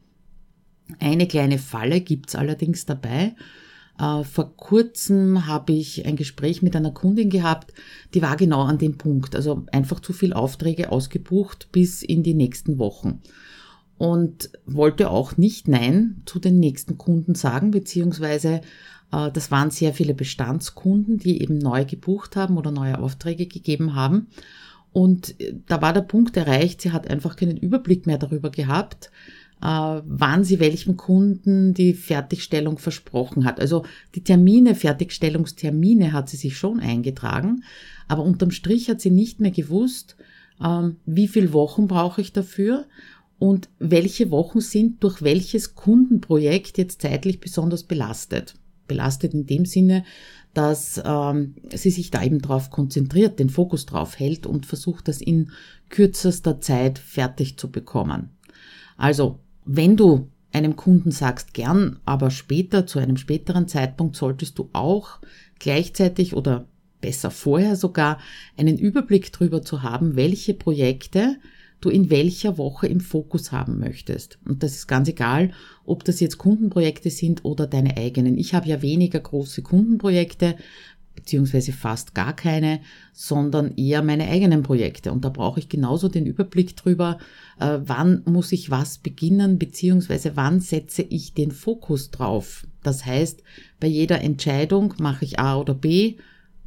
Eine 0.98 1.26
kleine 1.26 1.58
Falle 1.58 2.00
gibt's 2.00 2.34
allerdings 2.34 2.86
dabei. 2.86 3.34
Äh, 3.98 4.24
vor 4.24 4.56
kurzem 4.56 5.46
habe 5.46 5.72
ich 5.72 6.06
ein 6.06 6.16
Gespräch 6.16 6.62
mit 6.62 6.74
einer 6.74 6.90
Kundin 6.90 7.30
gehabt, 7.30 7.72
die 8.14 8.22
war 8.22 8.36
genau 8.36 8.62
an 8.62 8.78
dem 8.78 8.98
Punkt. 8.98 9.36
Also 9.36 9.64
einfach 9.72 10.00
zu 10.00 10.12
viel 10.12 10.32
Aufträge 10.32 10.90
ausgebucht 10.90 11.68
bis 11.70 12.02
in 12.02 12.22
die 12.22 12.34
nächsten 12.34 12.78
Wochen. 12.78 13.20
Und 13.98 14.50
wollte 14.66 15.10
auch 15.10 15.36
nicht 15.36 15.68
Nein 15.68 16.22
zu 16.26 16.38
den 16.38 16.58
nächsten 16.58 16.98
Kunden 16.98 17.34
sagen, 17.34 17.70
beziehungsweise 17.70 18.62
äh, 19.12 19.30
das 19.30 19.50
waren 19.50 19.70
sehr 19.70 19.94
viele 19.94 20.14
Bestandskunden, 20.14 21.18
die 21.18 21.42
eben 21.42 21.58
neu 21.58 21.84
gebucht 21.84 22.36
haben 22.36 22.56
oder 22.56 22.70
neue 22.70 22.98
Aufträge 22.98 23.46
gegeben 23.46 23.94
haben. 23.94 24.28
Und 24.92 25.40
äh, 25.40 25.54
da 25.66 25.80
war 25.80 25.92
der 25.92 26.02
Punkt 26.02 26.36
erreicht, 26.36 26.80
sie 26.80 26.92
hat 26.92 27.08
einfach 27.08 27.36
keinen 27.36 27.56
Überblick 27.56 28.06
mehr 28.06 28.18
darüber 28.18 28.50
gehabt, 28.50 29.10
äh, 29.62 29.66
wann 30.04 30.44
sie 30.44 30.58
welchem 30.58 30.96
Kunden 30.96 31.72
die 31.72 31.94
Fertigstellung 31.94 32.78
versprochen 32.78 33.44
hat. 33.44 33.60
Also 33.60 33.84
die 34.14 34.24
Termine, 34.24 34.74
Fertigstellungstermine 34.74 36.12
hat 36.12 36.28
sie 36.28 36.36
sich 36.36 36.56
schon 36.56 36.80
eingetragen, 36.80 37.62
aber 38.08 38.24
unterm 38.24 38.50
Strich 38.50 38.90
hat 38.90 39.00
sie 39.00 39.10
nicht 39.10 39.40
mehr 39.40 39.52
gewusst, 39.52 40.16
ähm, 40.62 40.96
wie 41.06 41.28
viele 41.28 41.52
Wochen 41.52 41.86
brauche 41.86 42.20
ich 42.20 42.32
dafür 42.32 42.86
und 43.42 43.70
welche 43.80 44.30
Wochen 44.30 44.60
sind 44.60 45.02
durch 45.02 45.20
welches 45.20 45.74
Kundenprojekt 45.74 46.78
jetzt 46.78 47.02
zeitlich 47.02 47.40
besonders 47.40 47.82
belastet 47.82 48.54
belastet 48.86 49.34
in 49.34 49.46
dem 49.46 49.64
Sinne, 49.64 50.04
dass 50.54 51.02
ähm, 51.04 51.56
sie 51.74 51.90
sich 51.90 52.12
da 52.12 52.22
eben 52.22 52.40
drauf 52.40 52.70
konzentriert, 52.70 53.40
den 53.40 53.48
Fokus 53.50 53.84
drauf 53.84 54.16
hält 54.20 54.46
und 54.46 54.64
versucht, 54.64 55.08
das 55.08 55.20
in 55.20 55.50
kürzester 55.88 56.60
Zeit 56.60 57.00
fertig 57.00 57.58
zu 57.58 57.72
bekommen. 57.72 58.30
Also, 58.96 59.40
wenn 59.64 59.96
du 59.96 60.28
einem 60.52 60.76
Kunden 60.76 61.10
sagst, 61.10 61.52
gern, 61.52 61.98
aber 62.04 62.30
später, 62.30 62.86
zu 62.86 63.00
einem 63.00 63.16
späteren 63.16 63.66
Zeitpunkt 63.66 64.14
solltest 64.14 64.56
du 64.56 64.70
auch 64.72 65.18
gleichzeitig 65.58 66.36
oder 66.36 66.68
besser 67.00 67.32
vorher 67.32 67.74
sogar 67.74 68.18
einen 68.56 68.78
Überblick 68.78 69.32
darüber 69.32 69.62
zu 69.62 69.82
haben, 69.82 70.14
welche 70.14 70.54
Projekte 70.54 71.38
du 71.84 71.90
in 71.90 72.10
welcher 72.10 72.58
Woche 72.58 72.86
im 72.86 73.00
Fokus 73.00 73.52
haben 73.52 73.78
möchtest. 73.78 74.38
Und 74.46 74.62
das 74.62 74.72
ist 74.72 74.86
ganz 74.86 75.08
egal, 75.08 75.52
ob 75.84 76.04
das 76.04 76.20
jetzt 76.20 76.38
Kundenprojekte 76.38 77.10
sind 77.10 77.44
oder 77.44 77.66
deine 77.66 77.96
eigenen. 77.96 78.38
Ich 78.38 78.54
habe 78.54 78.68
ja 78.68 78.82
weniger 78.82 79.20
große 79.20 79.62
Kundenprojekte, 79.62 80.56
beziehungsweise 81.14 81.72
fast 81.72 82.14
gar 82.14 82.34
keine, 82.34 82.80
sondern 83.12 83.76
eher 83.76 84.02
meine 84.02 84.28
eigenen 84.28 84.62
Projekte. 84.62 85.12
Und 85.12 85.24
da 85.24 85.28
brauche 85.28 85.60
ich 85.60 85.68
genauso 85.68 86.08
den 86.08 86.26
Überblick 86.26 86.76
drüber, 86.76 87.18
äh, 87.60 87.78
wann 87.84 88.22
muss 88.24 88.52
ich 88.52 88.70
was 88.70 88.98
beginnen, 88.98 89.58
beziehungsweise 89.58 90.36
wann 90.36 90.60
setze 90.60 91.02
ich 91.02 91.34
den 91.34 91.50
Fokus 91.50 92.10
drauf. 92.10 92.66
Das 92.82 93.04
heißt, 93.04 93.42
bei 93.80 93.88
jeder 93.88 94.22
Entscheidung 94.22 94.94
mache 94.98 95.24
ich 95.24 95.38
A 95.38 95.56
oder 95.56 95.74
B, 95.74 96.16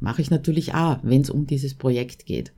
mache 0.00 0.22
ich 0.22 0.30
natürlich 0.30 0.74
A, 0.74 1.00
wenn 1.02 1.22
es 1.22 1.30
um 1.30 1.46
dieses 1.46 1.74
Projekt 1.74 2.26
geht. 2.26 2.52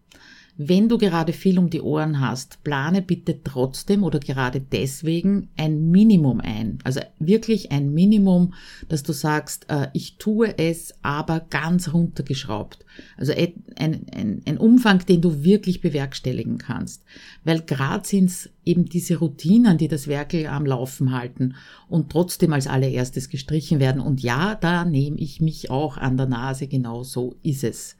Wenn 0.57 0.89
du 0.89 0.97
gerade 0.97 1.33
viel 1.33 1.57
um 1.57 1.69
die 1.69 1.81
Ohren 1.81 2.19
hast, 2.19 2.63
plane 2.63 3.01
bitte 3.01 3.41
trotzdem 3.43 4.03
oder 4.03 4.19
gerade 4.19 4.59
deswegen 4.59 5.49
ein 5.57 5.89
Minimum 5.91 6.41
ein. 6.41 6.79
Also 6.83 6.99
wirklich 7.19 7.71
ein 7.71 7.93
Minimum, 7.93 8.53
dass 8.89 9.03
du 9.03 9.13
sagst, 9.13 9.65
äh, 9.69 9.87
ich 9.93 10.17
tue 10.17 10.57
es, 10.57 10.93
aber 11.01 11.39
ganz 11.39 11.93
runtergeschraubt. 11.93 12.85
Also 13.17 13.33
ein, 13.33 14.05
ein, 14.11 14.41
ein 14.45 14.57
Umfang, 14.57 15.05
den 15.05 15.21
du 15.21 15.43
wirklich 15.43 15.81
bewerkstelligen 15.81 16.57
kannst. 16.57 17.03
Weil 17.43 17.61
gerade 17.61 18.07
sind 18.07 18.25
es 18.25 18.49
eben 18.65 18.85
diese 18.85 19.17
Routinen, 19.17 19.77
die 19.77 19.87
das 19.87 20.07
Werkel 20.07 20.47
am 20.47 20.65
Laufen 20.65 21.11
halten 21.11 21.55
und 21.87 22.11
trotzdem 22.11 22.53
als 22.53 22.67
allererstes 22.67 23.29
gestrichen 23.29 23.79
werden. 23.79 24.01
Und 24.01 24.21
ja, 24.21 24.55
da 24.55 24.85
nehme 24.85 25.17
ich 25.17 25.41
mich 25.41 25.69
auch 25.69 25.97
an 25.97 26.17
der 26.17 26.27
Nase, 26.27 26.67
genau 26.67 27.03
so 27.03 27.35
ist 27.41 27.63
es. 27.63 27.95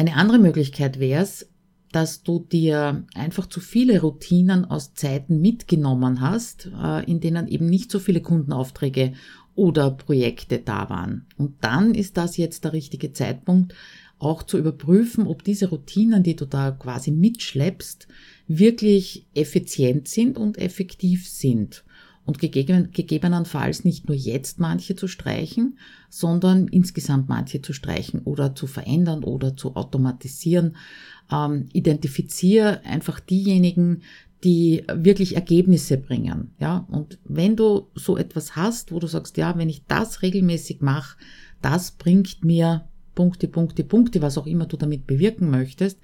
Eine 0.00 0.16
andere 0.16 0.38
Möglichkeit 0.38 0.98
wäre 0.98 1.20
es, 1.20 1.50
dass 1.92 2.22
du 2.22 2.38
dir 2.38 3.04
einfach 3.14 3.44
zu 3.44 3.60
viele 3.60 4.00
Routinen 4.00 4.64
aus 4.64 4.94
Zeiten 4.94 5.42
mitgenommen 5.42 6.22
hast, 6.22 6.70
äh, 6.82 7.04
in 7.04 7.20
denen 7.20 7.46
eben 7.46 7.66
nicht 7.66 7.90
so 7.90 7.98
viele 7.98 8.22
Kundenaufträge 8.22 9.12
oder 9.54 9.90
Projekte 9.90 10.58
da 10.58 10.88
waren. 10.88 11.26
Und 11.36 11.56
dann 11.60 11.94
ist 11.94 12.16
das 12.16 12.38
jetzt 12.38 12.64
der 12.64 12.72
richtige 12.72 13.12
Zeitpunkt, 13.12 13.74
auch 14.18 14.42
zu 14.42 14.56
überprüfen, 14.56 15.26
ob 15.26 15.44
diese 15.44 15.68
Routinen, 15.68 16.22
die 16.22 16.34
du 16.34 16.46
da 16.46 16.70
quasi 16.70 17.10
mitschleppst, 17.10 18.08
wirklich 18.48 19.26
effizient 19.34 20.08
sind 20.08 20.38
und 20.38 20.56
effektiv 20.56 21.28
sind 21.28 21.84
und 22.30 22.38
gegeben, 22.38 22.90
gegebenenfalls 22.92 23.84
nicht 23.84 24.06
nur 24.06 24.16
jetzt 24.16 24.60
manche 24.60 24.94
zu 24.94 25.08
streichen, 25.08 25.78
sondern 26.08 26.68
insgesamt 26.68 27.28
manche 27.28 27.60
zu 27.60 27.72
streichen 27.72 28.20
oder 28.20 28.54
zu 28.54 28.68
verändern 28.68 29.24
oder 29.24 29.56
zu 29.56 29.74
automatisieren. 29.74 30.76
Ähm, 31.32 31.68
identifiziere 31.72 32.84
einfach 32.84 33.18
diejenigen, 33.18 34.02
die 34.44 34.84
wirklich 34.94 35.34
Ergebnisse 35.34 35.96
bringen. 35.98 36.52
Ja, 36.60 36.86
und 36.88 37.18
wenn 37.24 37.56
du 37.56 37.88
so 37.96 38.16
etwas 38.16 38.54
hast, 38.54 38.92
wo 38.92 39.00
du 39.00 39.08
sagst, 39.08 39.36
ja, 39.36 39.58
wenn 39.58 39.68
ich 39.68 39.82
das 39.88 40.22
regelmäßig 40.22 40.82
mache, 40.82 41.18
das 41.62 41.90
bringt 41.90 42.44
mir 42.44 42.84
Punkte, 43.16 43.48
Punkte, 43.48 43.82
Punkte, 43.82 44.22
was 44.22 44.38
auch 44.38 44.46
immer 44.46 44.66
du 44.66 44.76
damit 44.76 45.08
bewirken 45.08 45.50
möchtest, 45.50 45.98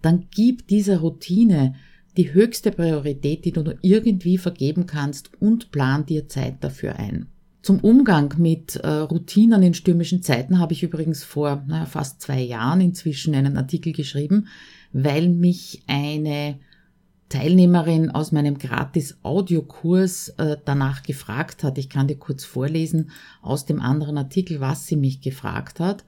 dann 0.00 0.28
gib 0.30 0.68
dieser 0.68 1.00
Routine 1.00 1.74
die 2.16 2.32
höchste 2.32 2.70
Priorität, 2.70 3.44
die 3.44 3.52
du 3.52 3.62
nur 3.62 3.76
irgendwie 3.82 4.38
vergeben 4.38 4.86
kannst 4.86 5.30
und 5.40 5.70
plan 5.70 6.04
dir 6.06 6.28
Zeit 6.28 6.62
dafür 6.62 6.96
ein. 6.96 7.26
Zum 7.62 7.78
Umgang 7.78 8.34
mit 8.38 8.76
äh, 8.76 8.88
Routinen 8.88 9.62
in 9.62 9.74
stürmischen 9.74 10.22
Zeiten 10.22 10.58
habe 10.58 10.72
ich 10.72 10.82
übrigens 10.82 11.22
vor 11.22 11.62
naja, 11.68 11.86
fast 11.86 12.20
zwei 12.20 12.40
Jahren 12.40 12.80
inzwischen 12.80 13.34
einen 13.36 13.56
Artikel 13.56 13.92
geschrieben, 13.92 14.48
weil 14.92 15.28
mich 15.28 15.82
eine 15.86 16.58
Teilnehmerin 17.28 18.10
aus 18.10 18.30
meinem 18.30 18.58
gratis 18.58 19.16
Audiokurs 19.22 20.30
äh, 20.36 20.56
danach 20.64 21.02
gefragt 21.02 21.64
hat. 21.64 21.78
Ich 21.78 21.88
kann 21.88 22.08
dir 22.08 22.18
kurz 22.18 22.44
vorlesen 22.44 23.10
aus 23.40 23.64
dem 23.64 23.80
anderen 23.80 24.18
Artikel, 24.18 24.60
was 24.60 24.86
sie 24.86 24.96
mich 24.96 25.22
gefragt 25.22 25.80
hat. 25.80 26.04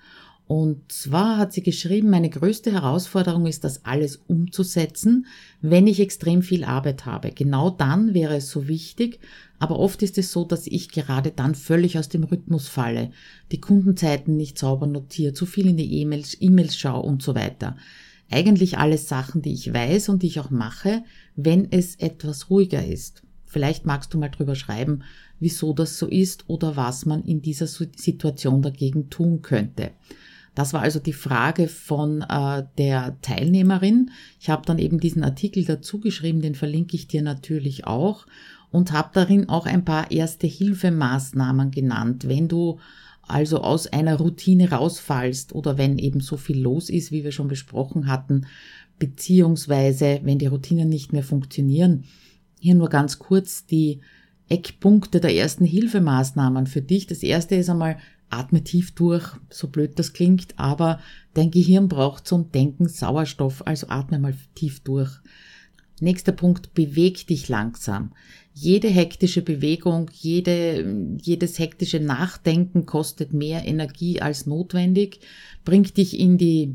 Und 0.46 0.92
zwar 0.92 1.38
hat 1.38 1.54
sie 1.54 1.62
geschrieben, 1.62 2.10
meine 2.10 2.28
größte 2.28 2.70
Herausforderung 2.70 3.46
ist, 3.46 3.64
das 3.64 3.86
alles 3.86 4.20
umzusetzen, 4.26 5.26
wenn 5.62 5.86
ich 5.86 6.00
extrem 6.00 6.42
viel 6.42 6.64
Arbeit 6.64 7.06
habe. 7.06 7.30
Genau 7.30 7.70
dann 7.70 8.12
wäre 8.12 8.36
es 8.36 8.50
so 8.50 8.68
wichtig, 8.68 9.20
aber 9.58 9.78
oft 9.78 10.02
ist 10.02 10.18
es 10.18 10.32
so, 10.32 10.44
dass 10.44 10.66
ich 10.66 10.90
gerade 10.90 11.30
dann 11.30 11.54
völlig 11.54 11.98
aus 11.98 12.10
dem 12.10 12.24
Rhythmus 12.24 12.68
falle, 12.68 13.10
die 13.52 13.60
Kundenzeiten 13.60 14.36
nicht 14.36 14.58
sauber 14.58 14.86
notiere, 14.86 15.32
zu 15.32 15.46
viel 15.46 15.66
in 15.66 15.78
die 15.78 16.00
E-Mails, 16.00 16.36
E-Mails 16.38 16.76
schaue 16.76 17.02
und 17.02 17.22
so 17.22 17.34
weiter. 17.34 17.76
eigentlich 18.30 18.78
alles 18.78 19.08
Sachen, 19.08 19.42
die 19.42 19.52
ich 19.52 19.72
weiß 19.72 20.08
und 20.08 20.22
die 20.22 20.26
ich 20.26 20.40
auch 20.40 20.50
mache, 20.50 21.04
wenn 21.36 21.70
es 21.70 21.96
etwas 21.96 22.50
ruhiger 22.50 22.84
ist. 22.84 23.22
Vielleicht 23.44 23.86
magst 23.86 24.12
du 24.12 24.18
mal 24.18 24.28
drüber 24.28 24.56
schreiben, 24.56 25.04
wieso 25.38 25.72
das 25.72 25.98
so 25.98 26.06
ist 26.06 26.44
oder 26.48 26.76
was 26.76 27.06
man 27.06 27.22
in 27.22 27.42
dieser 27.42 27.66
Situation 27.66 28.62
dagegen 28.62 29.10
tun 29.10 29.42
könnte. 29.42 29.92
Das 30.54 30.72
war 30.72 30.82
also 30.82 31.00
die 31.00 31.12
Frage 31.12 31.68
von 31.68 32.22
äh, 32.22 32.64
der 32.78 33.16
Teilnehmerin. 33.22 34.10
Ich 34.40 34.50
habe 34.50 34.64
dann 34.64 34.78
eben 34.78 35.00
diesen 35.00 35.24
Artikel 35.24 35.64
dazu 35.64 35.98
geschrieben, 35.98 36.42
den 36.42 36.54
verlinke 36.54 36.96
ich 36.96 37.08
dir 37.08 37.22
natürlich 37.22 37.86
auch 37.86 38.26
und 38.70 38.92
habe 38.92 39.10
darin 39.12 39.48
auch 39.48 39.66
ein 39.66 39.84
paar 39.84 40.10
erste 40.10 40.46
Hilfemaßnahmen 40.46 41.70
genannt, 41.70 42.28
wenn 42.28 42.48
du 42.48 42.78
also 43.22 43.60
aus 43.60 43.86
einer 43.86 44.16
Routine 44.16 44.70
rausfallst 44.70 45.54
oder 45.54 45.78
wenn 45.78 45.98
eben 45.98 46.20
so 46.20 46.36
viel 46.36 46.60
los 46.60 46.90
ist, 46.90 47.10
wie 47.10 47.24
wir 47.24 47.32
schon 47.32 47.48
besprochen 47.48 48.06
hatten, 48.06 48.46
beziehungsweise 48.98 50.20
wenn 50.24 50.38
die 50.38 50.46
Routinen 50.46 50.88
nicht 50.88 51.12
mehr 51.12 51.22
funktionieren. 51.22 52.04
Hier 52.60 52.74
nur 52.74 52.88
ganz 52.88 53.18
kurz 53.18 53.66
die 53.66 54.00
Eckpunkte 54.48 55.20
der 55.20 55.34
ersten 55.34 55.64
Hilfemaßnahmen 55.64 56.66
für 56.66 56.82
dich. 56.82 57.06
Das 57.06 57.22
erste 57.22 57.54
ist 57.54 57.70
einmal, 57.70 57.96
atme 58.38 58.64
tief 58.64 58.92
durch, 58.92 59.26
so 59.50 59.68
blöd 59.68 59.98
das 59.98 60.12
klingt, 60.12 60.58
aber 60.58 61.00
dein 61.34 61.50
Gehirn 61.50 61.88
braucht 61.88 62.26
zum 62.26 62.50
Denken 62.52 62.88
Sauerstoff, 62.88 63.66
also 63.66 63.88
atme 63.88 64.18
mal 64.18 64.34
tief 64.54 64.80
durch. 64.80 65.10
Nächster 66.00 66.32
Punkt, 66.32 66.74
beweg 66.74 67.26
dich 67.28 67.48
langsam. 67.48 68.12
Jede 68.52 68.88
hektische 68.88 69.42
Bewegung, 69.42 70.10
jede, 70.12 71.16
jedes 71.22 71.58
hektische 71.58 72.00
Nachdenken 72.00 72.84
kostet 72.84 73.32
mehr 73.32 73.66
Energie 73.66 74.20
als 74.20 74.46
notwendig, 74.46 75.20
bringt 75.64 75.96
dich 75.96 76.18
in 76.18 76.36
die 76.36 76.74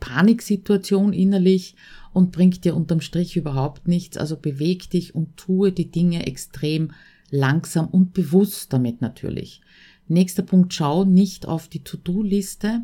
Paniksituation 0.00 1.12
innerlich 1.12 1.74
und 2.12 2.32
bringt 2.32 2.64
dir 2.64 2.74
unterm 2.74 3.02
Strich 3.02 3.36
überhaupt 3.36 3.88
nichts. 3.88 4.16
Also 4.16 4.36
beweg 4.36 4.88
dich 4.90 5.14
und 5.14 5.36
tue 5.36 5.70
die 5.70 5.90
Dinge 5.90 6.26
extrem 6.26 6.92
langsam 7.30 7.86
und 7.88 8.14
bewusst 8.14 8.72
damit 8.72 9.00
natürlich. 9.00 9.60
Nächster 10.08 10.42
Punkt, 10.42 10.72
schau 10.72 11.04
nicht 11.04 11.46
auf 11.46 11.68
die 11.68 11.82
To-Do-Liste, 11.82 12.82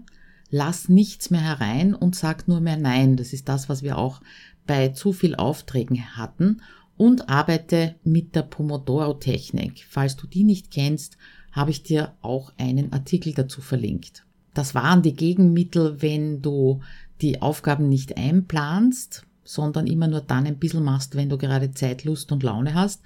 lass 0.50 0.88
nichts 0.88 1.30
mehr 1.30 1.40
herein 1.40 1.94
und 1.94 2.16
sag 2.16 2.48
nur 2.48 2.60
mehr 2.60 2.76
Nein. 2.76 3.16
Das 3.16 3.32
ist 3.32 3.48
das, 3.48 3.68
was 3.68 3.82
wir 3.82 3.98
auch 3.98 4.20
bei 4.66 4.88
zu 4.88 5.12
viel 5.12 5.34
Aufträgen 5.34 6.16
hatten 6.16 6.62
und 6.96 7.28
arbeite 7.28 7.96
mit 8.04 8.34
der 8.34 8.42
Pomodoro-Technik. 8.42 9.84
Falls 9.88 10.16
du 10.16 10.26
die 10.26 10.44
nicht 10.44 10.70
kennst, 10.70 11.16
habe 11.52 11.70
ich 11.70 11.82
dir 11.82 12.14
auch 12.22 12.52
einen 12.58 12.92
Artikel 12.92 13.34
dazu 13.34 13.60
verlinkt. 13.60 14.24
Das 14.54 14.74
waren 14.74 15.02
die 15.02 15.14
Gegenmittel, 15.14 16.02
wenn 16.02 16.42
du 16.42 16.80
die 17.20 17.40
Aufgaben 17.40 17.88
nicht 17.88 18.16
einplanst, 18.16 19.24
sondern 19.44 19.86
immer 19.86 20.08
nur 20.08 20.20
dann 20.20 20.46
ein 20.46 20.58
bisschen 20.58 20.84
machst, 20.84 21.14
wenn 21.14 21.28
du 21.28 21.38
gerade 21.38 21.72
Zeit, 21.72 22.04
Lust 22.04 22.32
und 22.32 22.42
Laune 22.42 22.74
hast. 22.74 23.02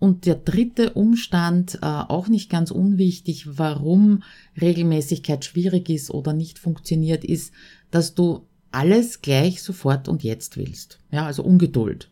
Und 0.00 0.26
der 0.26 0.34
dritte 0.34 0.94
Umstand, 0.94 1.76
äh, 1.82 1.86
auch 1.86 2.26
nicht 2.26 2.50
ganz 2.50 2.70
unwichtig, 2.72 3.58
warum 3.58 4.22
Regelmäßigkeit 4.60 5.44
schwierig 5.44 5.90
ist 5.90 6.10
oder 6.10 6.32
nicht 6.32 6.58
funktioniert, 6.58 7.22
ist, 7.22 7.52
dass 7.90 8.14
du 8.14 8.46
alles 8.72 9.20
gleich 9.20 9.62
sofort 9.62 10.08
und 10.08 10.24
jetzt 10.24 10.56
willst. 10.56 10.98
Ja, 11.12 11.26
also 11.26 11.42
Ungeduld. 11.42 12.10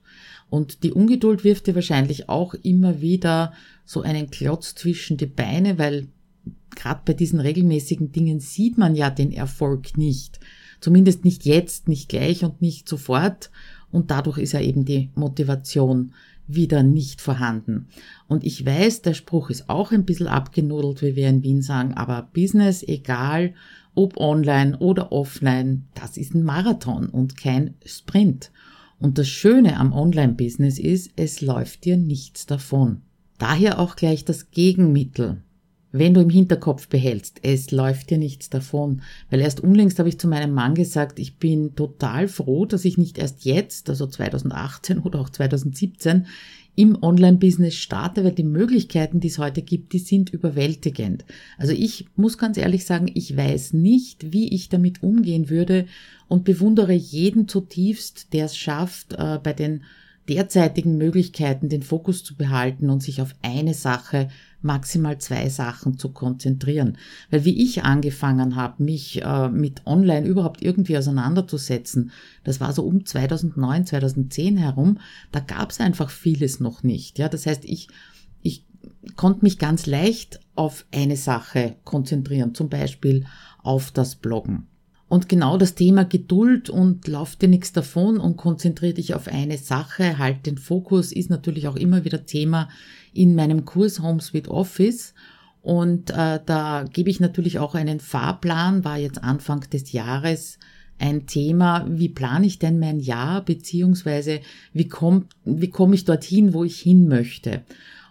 Und 0.50 0.82
die 0.82 0.92
Ungeduld 0.92 1.44
wirft 1.44 1.66
dir 1.66 1.74
wahrscheinlich 1.74 2.28
auch 2.28 2.54
immer 2.54 3.00
wieder 3.00 3.52
so 3.84 4.02
einen 4.02 4.30
Klotz 4.30 4.74
zwischen 4.74 5.16
die 5.16 5.26
Beine, 5.26 5.78
weil 5.78 6.08
gerade 6.76 7.00
bei 7.04 7.14
diesen 7.14 7.40
regelmäßigen 7.40 8.12
Dingen 8.12 8.40
sieht 8.40 8.78
man 8.78 8.94
ja 8.94 9.10
den 9.10 9.32
Erfolg 9.32 9.96
nicht. 9.96 10.40
Zumindest 10.80 11.24
nicht 11.24 11.44
jetzt, 11.44 11.88
nicht 11.88 12.08
gleich 12.08 12.44
und 12.44 12.62
nicht 12.62 12.88
sofort. 12.88 13.50
Und 13.90 14.10
dadurch 14.10 14.38
ist 14.38 14.52
ja 14.52 14.60
eben 14.60 14.84
die 14.84 15.10
Motivation 15.14 16.12
wieder 16.46 16.82
nicht 16.82 17.20
vorhanden. 17.20 17.88
Und 18.26 18.44
ich 18.44 18.64
weiß, 18.64 19.02
der 19.02 19.14
Spruch 19.14 19.50
ist 19.50 19.68
auch 19.68 19.92
ein 19.92 20.04
bisschen 20.04 20.28
abgenudelt, 20.28 21.02
wie 21.02 21.14
wir 21.14 21.28
in 21.28 21.42
Wien 21.42 21.62
sagen, 21.62 21.94
aber 21.94 22.28
Business, 22.32 22.82
egal 22.82 23.54
ob 23.94 24.16
online 24.16 24.78
oder 24.78 25.12
offline, 25.12 25.84
das 25.94 26.16
ist 26.16 26.34
ein 26.34 26.44
Marathon 26.44 27.08
und 27.08 27.36
kein 27.36 27.74
Sprint. 27.84 28.50
Und 28.98 29.18
das 29.18 29.28
Schöne 29.28 29.76
am 29.76 29.92
Online-Business 29.92 30.78
ist, 30.78 31.10
es 31.16 31.40
läuft 31.40 31.84
dir 31.84 31.96
nichts 31.96 32.46
davon. 32.46 33.02
Daher 33.38 33.78
auch 33.78 33.94
gleich 33.94 34.24
das 34.24 34.50
Gegenmittel. 34.50 35.42
Wenn 35.98 36.14
du 36.14 36.20
im 36.20 36.30
Hinterkopf 36.30 36.88
behältst, 36.88 37.40
es 37.42 37.70
läuft 37.70 38.10
dir 38.10 38.18
nichts 38.18 38.50
davon. 38.50 39.02
Weil 39.30 39.40
erst 39.40 39.60
unlängst 39.60 39.98
habe 39.98 40.08
ich 40.08 40.18
zu 40.18 40.28
meinem 40.28 40.54
Mann 40.54 40.74
gesagt, 40.74 41.18
ich 41.18 41.36
bin 41.36 41.74
total 41.74 42.28
froh, 42.28 42.66
dass 42.66 42.84
ich 42.84 42.98
nicht 42.98 43.18
erst 43.18 43.44
jetzt, 43.44 43.90
also 43.90 44.06
2018 44.06 45.00
oder 45.00 45.20
auch 45.20 45.28
2017, 45.28 46.26
im 46.76 47.02
Online-Business 47.02 47.74
starte, 47.74 48.22
weil 48.22 48.30
die 48.30 48.44
Möglichkeiten, 48.44 49.18
die 49.18 49.26
es 49.26 49.38
heute 49.38 49.62
gibt, 49.62 49.92
die 49.92 49.98
sind 49.98 50.30
überwältigend. 50.30 51.24
Also 51.56 51.72
ich 51.72 52.06
muss 52.14 52.38
ganz 52.38 52.56
ehrlich 52.56 52.84
sagen, 52.84 53.10
ich 53.12 53.36
weiß 53.36 53.72
nicht, 53.72 54.32
wie 54.32 54.54
ich 54.54 54.68
damit 54.68 55.02
umgehen 55.02 55.50
würde 55.50 55.86
und 56.28 56.44
bewundere 56.44 56.92
jeden 56.92 57.48
zutiefst, 57.48 58.32
der 58.32 58.44
es 58.44 58.56
schafft, 58.56 59.14
äh, 59.14 59.40
bei 59.42 59.52
den 59.52 59.82
derzeitigen 60.28 60.96
Möglichkeiten 60.98 61.68
den 61.68 61.82
Fokus 61.82 62.22
zu 62.22 62.36
behalten 62.36 62.90
und 62.90 63.02
sich 63.02 63.22
auf 63.22 63.34
eine 63.42 63.74
Sache 63.74 64.28
maximal 64.60 65.18
zwei 65.18 65.48
Sachen 65.48 65.98
zu 65.98 66.10
konzentrieren. 66.10 66.98
Weil 67.30 67.44
wie 67.44 67.62
ich 67.62 67.84
angefangen 67.84 68.56
habe, 68.56 68.82
mich 68.82 69.22
äh, 69.22 69.48
mit 69.48 69.86
Online 69.86 70.26
überhaupt 70.26 70.62
irgendwie 70.62 70.98
auseinanderzusetzen, 70.98 72.10
das 72.44 72.60
war 72.60 72.72
so 72.72 72.82
um 72.82 73.04
2009, 73.04 73.86
2010 73.86 74.56
herum, 74.56 74.98
da 75.32 75.40
gab 75.40 75.70
es 75.70 75.80
einfach 75.80 76.10
vieles 76.10 76.60
noch 76.60 76.82
nicht. 76.82 77.18
Ja, 77.18 77.28
das 77.28 77.46
heißt, 77.46 77.64
ich, 77.64 77.88
ich 78.42 78.64
konnte 79.16 79.44
mich 79.44 79.58
ganz 79.58 79.86
leicht 79.86 80.40
auf 80.54 80.86
eine 80.92 81.16
Sache 81.16 81.76
konzentrieren, 81.84 82.54
zum 82.54 82.68
Beispiel 82.68 83.26
auf 83.62 83.90
das 83.90 84.16
Bloggen. 84.16 84.66
Und 85.08 85.28
genau 85.28 85.56
das 85.56 85.74
Thema 85.74 86.04
Geduld 86.04 86.68
und 86.68 87.08
lauf 87.08 87.36
dir 87.36 87.48
nichts 87.48 87.72
davon 87.72 88.18
und 88.18 88.36
konzentriere 88.36 88.94
dich 88.94 89.14
auf 89.14 89.26
eine 89.26 89.56
Sache, 89.56 90.18
halt 90.18 90.44
den 90.44 90.58
Fokus, 90.58 91.12
ist 91.12 91.30
natürlich 91.30 91.66
auch 91.66 91.76
immer 91.76 92.04
wieder 92.04 92.26
Thema 92.26 92.68
in 93.14 93.34
meinem 93.34 93.64
Kurs 93.64 94.02
Home 94.02 94.20
Sweet 94.20 94.48
Office. 94.48 95.14
Und 95.62 96.10
äh, 96.10 96.40
da 96.44 96.84
gebe 96.92 97.08
ich 97.08 97.20
natürlich 97.20 97.58
auch 97.58 97.74
einen 97.74 98.00
Fahrplan, 98.00 98.84
war 98.84 98.98
jetzt 98.98 99.22
Anfang 99.24 99.60
des 99.72 99.92
Jahres 99.92 100.58
ein 100.98 101.26
Thema, 101.26 101.86
wie 101.88 102.08
plane 102.08 102.46
ich 102.46 102.58
denn 102.58 102.78
mein 102.78 103.00
Jahr, 103.00 103.44
beziehungsweise 103.44 104.40
wie 104.72 104.88
komme 104.88 105.24
wie 105.44 105.70
komm 105.70 105.92
ich 105.92 106.04
dorthin, 106.04 106.52
wo 106.52 106.64
ich 106.64 106.80
hin 106.80 107.08
möchte. 107.08 107.62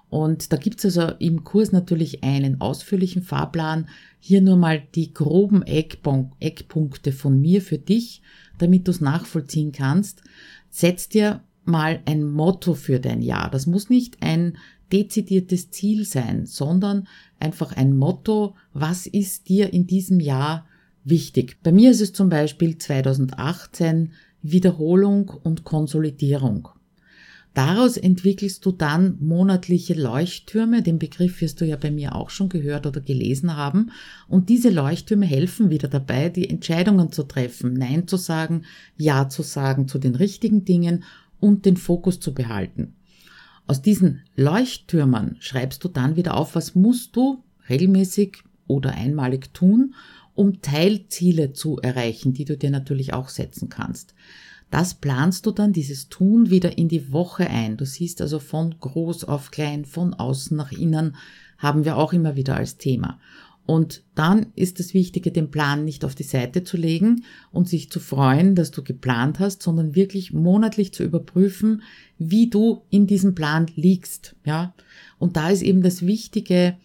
Und 0.10 0.54
da 0.54 0.58
gibt's 0.58 0.86
also 0.86 1.12
im 1.20 1.43
Kurs 1.43 1.72
natürlich 1.72 2.24
einen 2.24 2.62
ausführlichen 2.62 3.22
Fahrplan. 3.22 3.89
Hier 4.20 4.41
nur 4.41 4.56
mal 4.56 4.82
die 4.96 5.13
groben 5.13 5.63
Eckpunkte 5.63 7.12
von 7.12 7.41
mir 7.41 7.62
für 7.62 7.78
dich, 7.78 8.22
damit 8.58 8.88
du 8.88 8.91
es 8.91 9.02
nachvollziehen 9.02 9.72
kannst. 9.72 10.24
Setz 10.70 11.10
dir 11.10 11.43
mal 11.65 12.00
ein 12.06 12.24
Motto 12.24 12.74
für 12.74 13.00
dein 13.00 13.22
Jahr. 13.22 13.52
Das 13.52 13.67
muss 13.67 13.89
nicht 13.89 14.17
ein 14.22 14.58
dezidiertes 14.93 15.72
Ziel 15.72 16.06
sein, 16.06 16.46
sondern 16.46 17.08
einfach 17.39 17.76
ein 17.76 17.96
Motto, 17.96 18.56
was 18.74 19.06
ist 19.06 19.50
dir 19.50 19.74
in 19.74 19.86
diesem 19.86 20.22
Jahr 20.22 20.65
wichtig. 21.04 21.58
Bei 21.63 21.74
mir 21.74 21.91
ist 21.91 22.02
es 22.02 22.13
zum 22.13 22.30
Beispiel 22.30 22.78
2018 22.78 24.13
Wiederholung 24.41 25.30
und 25.43 25.65
Konsolidierung. 25.65 26.70
Daraus 27.58 27.98
entwickelst 27.98 28.63
du 28.67 28.72
dann 28.72 29.17
monatliche 29.20 29.96
Leuchttürme. 29.96 30.84
Den 30.84 31.00
Begriff 31.00 31.41
wirst 31.41 31.60
du 31.60 31.65
ja 31.65 31.76
bei 31.76 31.89
mir 31.89 32.13
auch 32.13 32.30
schon 32.30 32.50
gehört 32.50 32.86
oder 32.86 33.02
gelesen 33.02 33.58
haben. 33.58 33.89
Und 34.28 34.50
diese 34.50 34.70
Leuchttürme 34.70 35.26
helfen 35.26 35.72
wieder 35.72 35.88
dabei, 35.88 36.30
die 36.30 36.48
Entscheidungen 36.48 37.12
zu 37.12 37.24
treffen, 37.24 37.74
Nein 37.74 38.08
zu 38.08 38.15
sagen, 38.15 38.62
Ja 38.96 39.28
zu 39.28 39.41
sagen 39.41 39.88
zu 39.88 39.98
den 39.98 40.13
richtigen 40.13 40.65
Dingen 40.65 41.04
und 41.39 41.65
den 41.65 41.78
Fokus 41.78 42.20
zu 42.20 42.36
behalten. 42.36 42.93
Aus 43.65 43.82
diesen 43.82 44.22
Leuchttürmern 44.36 45.38
schreibst 45.39 45.84
du 45.84 45.88
dann 45.88 46.15
wieder 46.15 46.38
auf, 46.38 46.54
was 46.54 46.76
musst 46.76 47.15
du 47.15 47.43
regelmäßig 47.70 48.38
oder 48.67 48.91
einmalig 48.91 49.52
tun, 49.56 49.96
um 50.36 50.62
Teilziele 50.62 51.54
zu 51.54 51.80
erreichen, 51.80 52.36
die 52.36 52.46
du 52.46 52.56
dir 52.56 52.70
natürlich 52.70 53.13
auch 53.13 53.30
setzen 53.30 53.70
kannst. 53.70 54.13
Das 54.69 54.95
planst 54.95 55.45
du 55.45 55.51
dann, 55.51 55.71
dieses 55.71 56.10
Tun, 56.10 56.49
wieder 56.49 56.77
in 56.77 56.89
die 56.89 57.12
Woche 57.12 57.49
ein. 57.49 57.77
Du 57.77 57.86
siehst 57.86 58.21
also 58.21 58.39
von 58.39 58.75
groß 58.80 59.23
auf 59.23 59.51
klein, 59.51 59.86
von 59.86 60.13
außen 60.13 60.58
nach 60.58 60.71
innen, 60.71 61.15
haben 61.58 61.86
wir 61.86 61.97
auch 61.97 62.13
immer 62.13 62.36
wieder 62.36 62.56
als 62.58 62.77
Thema. 62.77 63.19
Und 63.67 64.03
dann 64.15 64.47
ist 64.56 64.80
das 64.80 64.93
Wichtige, 64.93 65.32
den 65.32 65.51
Plan 65.51 65.84
nicht 65.84 66.06
auf 66.06 66.15
die 66.15 66.23
Seite 66.23 66.63
zu 66.63 66.77
legen 66.77 67.25
und 67.51 67.67
sich 67.67 67.91
zu 67.91 67.99
freuen, 67.99 68.56
dass 68.56 68.71
du 68.71 68.82
geplant 68.82 69.39
hast, 69.39 69.62
sondern 69.62 69.93
wirklich 69.93 70.32
monatlich 70.32 70.93
zu 70.93 71.03
überprüfen, 71.03 71.82
wie 72.17 72.49
du 72.49 72.84
in 72.89 73.08
diesem 73.08 73.36
Plan 73.36 73.67
liegst, 73.75 74.38
ja. 74.45 74.73
Und 75.19 75.36
da 75.36 75.49
ist 75.49 75.63
eben 75.63 75.82
das 75.82 76.06
Wichtige, 76.06 76.77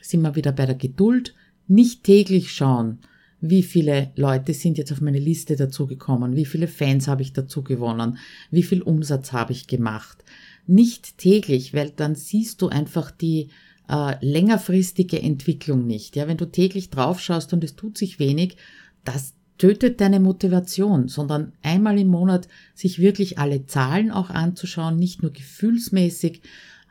sind 0.00 0.22
wir 0.22 0.34
wieder 0.34 0.52
bei 0.52 0.64
der 0.64 0.74
Geduld, 0.74 1.34
nicht 1.68 2.02
täglich 2.02 2.50
schauen, 2.52 3.00
wie 3.42 3.64
viele 3.64 4.12
Leute 4.14 4.54
sind 4.54 4.78
jetzt 4.78 4.92
auf 4.92 5.00
meine 5.00 5.18
Liste 5.18 5.56
dazugekommen, 5.56 6.36
wie 6.36 6.46
viele 6.46 6.68
Fans 6.68 7.08
habe 7.08 7.22
ich 7.22 7.32
dazu 7.32 7.62
gewonnen, 7.62 8.18
wie 8.52 8.62
viel 8.62 8.82
Umsatz 8.82 9.32
habe 9.32 9.52
ich 9.52 9.66
gemacht. 9.66 10.24
Nicht 10.68 11.18
täglich, 11.18 11.74
weil 11.74 11.90
dann 11.90 12.14
siehst 12.14 12.62
du 12.62 12.68
einfach 12.68 13.10
die 13.10 13.48
äh, 13.90 14.14
längerfristige 14.24 15.20
Entwicklung 15.20 15.88
nicht. 15.88 16.14
Ja, 16.14 16.28
wenn 16.28 16.36
du 16.36 16.46
täglich 16.46 16.90
draufschaust 16.90 17.52
und 17.52 17.64
es 17.64 17.74
tut 17.74 17.98
sich 17.98 18.20
wenig, 18.20 18.56
das 19.02 19.34
tötet 19.58 20.00
deine 20.00 20.20
Motivation, 20.20 21.08
sondern 21.08 21.52
einmal 21.62 21.98
im 21.98 22.08
Monat 22.08 22.46
sich 22.74 23.00
wirklich 23.00 23.40
alle 23.40 23.66
Zahlen 23.66 24.12
auch 24.12 24.30
anzuschauen, 24.30 24.96
nicht 24.96 25.22
nur 25.22 25.32
gefühlsmäßig, 25.32 26.42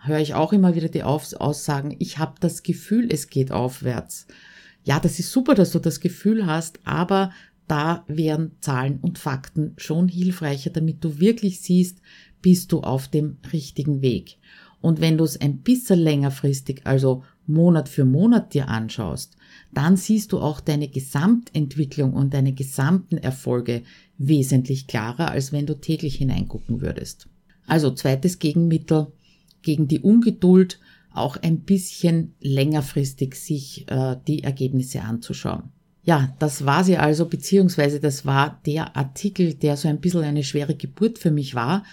höre 0.04 0.20
ich 0.20 0.34
auch 0.34 0.52
immer 0.52 0.76
wieder 0.76 0.90
die 0.90 1.04
Aussagen, 1.04 1.96
ich 2.00 2.18
habe 2.18 2.36
das 2.42 2.62
Gefühl, 2.62 3.08
es 3.10 3.30
geht 3.30 3.54
aufwärts. 3.54 4.28
Ja, 4.84 5.00
das 5.00 5.20
ist 5.20 5.32
super, 5.32 5.56
dass 5.56 5.72
du 5.72 5.80
das 5.80 6.00
Gefühl 6.00 6.46
hast, 6.46 6.80
aber 6.86 7.32
da 7.68 8.04
wären 8.08 8.52
Zahlen 8.60 9.00
und 9.02 9.20
Fakten 9.20 9.74
schon 9.78 10.08
hilfreicher, 10.08 10.72
damit 10.72 11.04
du 11.04 11.20
wirklich 11.20 11.62
siehst, 11.62 12.02
bist 12.42 12.72
du 12.72 12.82
auf 12.82 13.08
dem 13.08 13.38
richtigen 13.54 14.02
Weg. 14.02 14.38
Und 14.82 15.00
wenn 15.00 15.18
du 15.18 15.24
es 15.24 15.40
ein 15.40 15.60
bisschen 15.60 16.00
längerfristig, 16.00 16.82
also 16.86 17.24
Monat 17.46 17.88
für 17.88 18.06
Monat 18.06 18.54
dir 18.54 18.68
anschaust, 18.68 19.38
dann 19.74 19.96
siehst 19.96 20.32
du 20.32 20.40
auch 20.40 20.60
deine 20.60 20.88
Gesamtentwicklung 20.88 22.14
und 22.14 22.34
deine 22.34 22.54
gesamten 22.54 23.18
Erfolge 23.18 23.84
wesentlich 24.18 24.88
klarer, 24.88 25.30
als 25.32 25.52
wenn 25.52 25.66
du 25.66 25.80
täglich 25.80 26.16
hineingucken 26.16 26.82
würdest. 26.82 27.28
Also 27.68 27.92
zweites 27.92 28.40
Gegenmittel 28.40 29.08
gegen 29.62 29.88
die 29.88 30.00
Ungeduld, 30.00 30.80
auch 31.14 31.38
ein 31.38 31.62
bisschen 31.62 32.36
längerfristig 32.40 33.36
sich 33.36 33.86
äh, 33.90 34.18
die 34.28 34.44
Ergebnisse 34.44 35.02
anzuschauen. 35.02 35.64
Ja, 36.04 36.34
das 36.40 36.66
war 36.66 36.84
sie 36.84 36.98
also, 36.98 37.26
beziehungsweise 37.26 38.00
das 38.00 38.26
war 38.26 38.60
der 38.66 38.96
Artikel, 38.96 39.54
der 39.54 39.78
so 39.78 39.88
ein 39.88 40.00
bisschen 40.00 40.24
eine 40.24 40.44
schwere 40.44 40.76
Geburt 40.76 41.20
für 41.20 41.32
mich 41.32 41.54
war 41.54 41.84